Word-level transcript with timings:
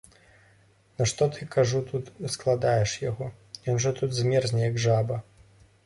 На 1.01 1.07
што 1.11 1.27
ты, 1.35 1.47
кажу, 1.57 1.83
тут 1.93 2.09
складаеш 2.37 2.97
яго, 3.09 3.31
ён 3.75 3.81
жа 3.87 3.97
тут 4.01 4.09
змерзне, 4.23 4.61
як 4.71 4.85
жаба. 4.89 5.25